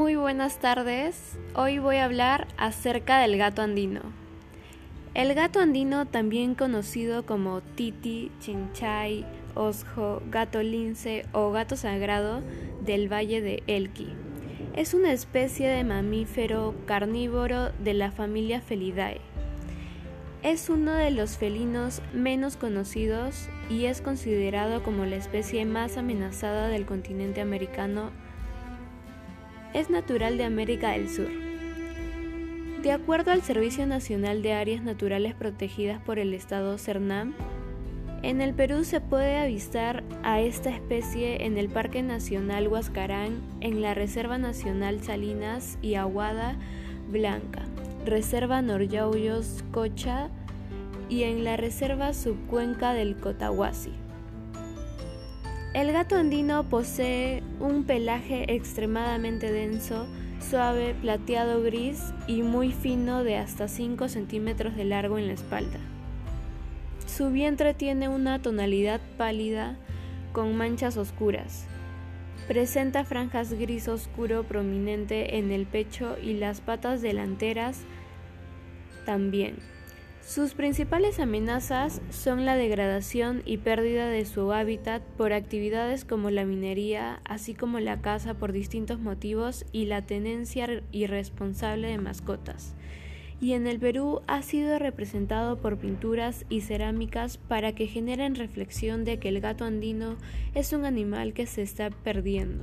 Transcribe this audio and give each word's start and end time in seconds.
Muy 0.00 0.16
buenas 0.16 0.58
tardes. 0.58 1.36
Hoy 1.54 1.78
voy 1.78 1.96
a 1.96 2.06
hablar 2.06 2.48
acerca 2.56 3.20
del 3.20 3.36
gato 3.36 3.60
andino. 3.60 4.00
El 5.12 5.34
gato 5.34 5.60
andino, 5.60 6.06
también 6.06 6.54
conocido 6.54 7.26
como 7.26 7.60
titi, 7.60 8.32
chinchay, 8.40 9.26
osjo, 9.54 10.22
gato 10.30 10.62
lince 10.62 11.26
o 11.32 11.50
gato 11.50 11.76
sagrado 11.76 12.40
del 12.80 13.12
valle 13.12 13.42
de 13.42 13.62
Elqui, 13.66 14.08
es 14.74 14.94
una 14.94 15.12
especie 15.12 15.68
de 15.68 15.84
mamífero 15.84 16.74
carnívoro 16.86 17.68
de 17.84 17.92
la 17.92 18.10
familia 18.10 18.62
Felidae. 18.62 19.20
Es 20.42 20.70
uno 20.70 20.94
de 20.94 21.10
los 21.10 21.36
felinos 21.36 22.00
menos 22.14 22.56
conocidos 22.56 23.50
y 23.68 23.84
es 23.84 24.00
considerado 24.00 24.82
como 24.82 25.04
la 25.04 25.16
especie 25.16 25.66
más 25.66 25.98
amenazada 25.98 26.68
del 26.68 26.86
continente 26.86 27.42
americano 27.42 28.12
es 29.74 29.90
natural 29.90 30.36
de 30.36 30.44
América 30.44 30.90
del 30.92 31.08
Sur. 31.08 31.28
De 32.82 32.92
acuerdo 32.92 33.30
al 33.30 33.42
Servicio 33.42 33.86
Nacional 33.86 34.42
de 34.42 34.54
Áreas 34.54 34.82
Naturales 34.82 35.34
Protegidas 35.34 36.00
por 36.00 36.18
el 36.18 36.34
Estado 36.34 36.78
CERNAM, 36.78 37.34
en 38.22 38.40
el 38.40 38.52
Perú 38.52 38.84
se 38.84 39.00
puede 39.00 39.38
avistar 39.38 40.02
a 40.22 40.40
esta 40.40 40.70
especie 40.70 41.46
en 41.46 41.56
el 41.56 41.68
Parque 41.68 42.02
Nacional 42.02 42.68
Huascarán, 42.68 43.40
en 43.60 43.80
la 43.80 43.94
Reserva 43.94 44.38
Nacional 44.38 45.02
Salinas 45.02 45.78
y 45.80 45.94
Aguada 45.94 46.56
Blanca, 47.10 47.62
Reserva 48.04 48.62
Noryauyos 48.62 49.64
Cocha 49.72 50.28
y 51.08 51.22
en 51.24 51.44
la 51.44 51.56
Reserva 51.56 52.12
Subcuenca 52.12 52.92
del 52.92 53.16
Cotahuasi. 53.16 53.92
El 55.72 55.92
gato 55.92 56.16
andino 56.16 56.68
posee 56.68 57.44
un 57.60 57.84
pelaje 57.84 58.52
extremadamente 58.52 59.52
denso, 59.52 60.08
suave, 60.40 60.96
plateado 61.00 61.62
gris 61.62 62.12
y 62.26 62.42
muy 62.42 62.72
fino 62.72 63.22
de 63.22 63.36
hasta 63.36 63.68
5 63.68 64.08
centímetros 64.08 64.74
de 64.74 64.84
largo 64.84 65.16
en 65.16 65.28
la 65.28 65.34
espalda. 65.34 65.78
Su 67.06 67.30
vientre 67.30 67.72
tiene 67.72 68.08
una 68.08 68.42
tonalidad 68.42 69.00
pálida 69.16 69.76
con 70.32 70.56
manchas 70.56 70.96
oscuras. 70.96 71.66
Presenta 72.48 73.04
franjas 73.04 73.52
gris 73.52 73.86
oscuro 73.86 74.42
prominente 74.42 75.38
en 75.38 75.52
el 75.52 75.66
pecho 75.66 76.16
y 76.20 76.34
las 76.34 76.60
patas 76.60 77.00
delanteras 77.00 77.82
también. 79.06 79.54
Sus 80.22 80.54
principales 80.54 81.18
amenazas 81.18 82.02
son 82.10 82.44
la 82.44 82.54
degradación 82.54 83.42
y 83.46 83.56
pérdida 83.56 84.08
de 84.08 84.24
su 84.26 84.52
hábitat 84.52 85.02
por 85.16 85.32
actividades 85.32 86.04
como 86.04 86.30
la 86.30 86.44
minería, 86.44 87.20
así 87.24 87.54
como 87.54 87.80
la 87.80 88.00
caza 88.00 88.34
por 88.34 88.52
distintos 88.52 89.00
motivos 89.00 89.64
y 89.72 89.86
la 89.86 90.02
tenencia 90.02 90.82
irresponsable 90.92 91.88
de 91.88 91.98
mascotas. 91.98 92.74
Y 93.40 93.54
en 93.54 93.66
el 93.66 93.80
Perú 93.80 94.20
ha 94.26 94.42
sido 94.42 94.78
representado 94.78 95.58
por 95.58 95.78
pinturas 95.78 96.44
y 96.50 96.60
cerámicas 96.60 97.38
para 97.38 97.74
que 97.74 97.86
generen 97.86 98.34
reflexión 98.34 99.04
de 99.04 99.18
que 99.18 99.30
el 99.30 99.40
gato 99.40 99.64
andino 99.64 100.16
es 100.54 100.74
un 100.74 100.84
animal 100.84 101.32
que 101.32 101.46
se 101.46 101.62
está 101.62 101.88
perdiendo. 101.88 102.62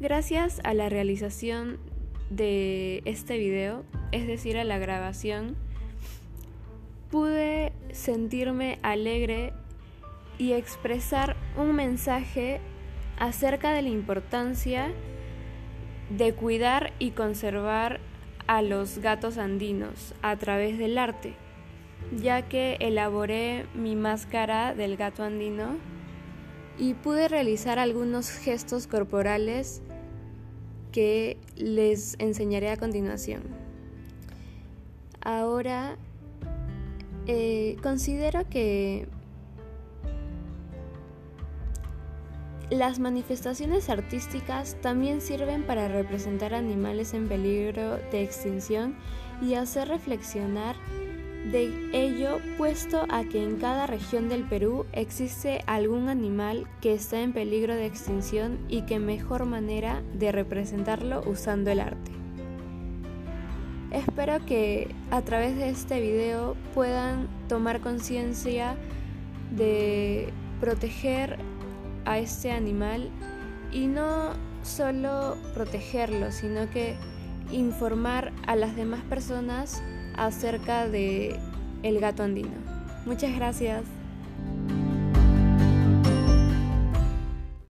Gracias 0.00 0.60
a 0.64 0.72
la 0.72 0.88
realización 0.88 1.78
de 2.30 3.02
este 3.04 3.38
video, 3.38 3.84
es 4.16 4.26
decir, 4.26 4.56
a 4.56 4.64
la 4.64 4.78
grabación, 4.78 5.56
pude 7.10 7.72
sentirme 7.92 8.78
alegre 8.82 9.52
y 10.38 10.52
expresar 10.52 11.36
un 11.56 11.74
mensaje 11.74 12.60
acerca 13.18 13.72
de 13.72 13.82
la 13.82 13.90
importancia 13.90 14.92
de 16.10 16.34
cuidar 16.34 16.92
y 16.98 17.10
conservar 17.10 18.00
a 18.46 18.62
los 18.62 18.98
gatos 18.98 19.38
andinos 19.38 20.14
a 20.22 20.36
través 20.36 20.78
del 20.78 20.98
arte, 20.98 21.34
ya 22.16 22.42
que 22.48 22.76
elaboré 22.80 23.66
mi 23.74 23.96
máscara 23.96 24.74
del 24.74 24.96
gato 24.96 25.24
andino 25.24 25.76
y 26.78 26.94
pude 26.94 27.28
realizar 27.28 27.78
algunos 27.78 28.30
gestos 28.30 28.86
corporales 28.86 29.82
que 30.92 31.36
les 31.56 32.16
enseñaré 32.18 32.70
a 32.70 32.76
continuación. 32.76 33.65
Ahora, 35.26 35.96
eh, 37.26 37.76
considero 37.82 38.48
que 38.48 39.08
las 42.70 43.00
manifestaciones 43.00 43.90
artísticas 43.90 44.76
también 44.82 45.20
sirven 45.20 45.64
para 45.64 45.88
representar 45.88 46.54
animales 46.54 47.12
en 47.12 47.26
peligro 47.26 47.96
de 48.12 48.22
extinción 48.22 48.94
y 49.42 49.54
hacer 49.54 49.88
reflexionar 49.88 50.76
de 51.50 51.72
ello 51.92 52.38
puesto 52.56 53.04
a 53.08 53.24
que 53.24 53.42
en 53.42 53.56
cada 53.56 53.88
región 53.88 54.28
del 54.28 54.44
Perú 54.44 54.86
existe 54.92 55.64
algún 55.66 56.08
animal 56.08 56.68
que 56.80 56.94
está 56.94 57.20
en 57.20 57.32
peligro 57.32 57.74
de 57.74 57.86
extinción 57.86 58.60
y 58.68 58.82
que 58.82 59.00
mejor 59.00 59.44
manera 59.44 60.04
de 60.14 60.30
representarlo 60.30 61.28
usando 61.28 61.72
el 61.72 61.80
arte. 61.80 62.25
Espero 63.96 64.44
que 64.44 64.94
a 65.10 65.22
través 65.22 65.56
de 65.56 65.70
este 65.70 66.00
video 66.00 66.54
puedan 66.74 67.28
tomar 67.48 67.80
conciencia 67.80 68.76
de 69.52 70.28
proteger 70.60 71.38
a 72.04 72.18
este 72.18 72.52
animal 72.52 73.08
y 73.72 73.86
no 73.86 74.34
solo 74.62 75.38
protegerlo, 75.54 76.30
sino 76.30 76.68
que 76.68 76.94
informar 77.50 78.34
a 78.46 78.54
las 78.54 78.76
demás 78.76 79.00
personas 79.08 79.82
acerca 80.18 80.86
de 80.86 81.40
el 81.82 81.98
gato 81.98 82.22
andino. 82.22 82.52
Muchas 83.06 83.34
gracias. 83.34 83.82